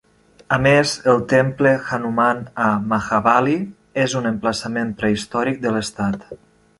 A 0.55 0.57
més, 0.61 0.93
el 1.11 1.19
temple 1.33 1.73
Hanuman 1.91 2.41
a 2.69 2.71
Mahabali 2.93 3.57
és 4.07 4.19
un 4.21 4.31
emplaçament 4.33 4.95
prehistòric 5.03 5.61
de 5.67 5.75
l'Estat. 5.77 6.27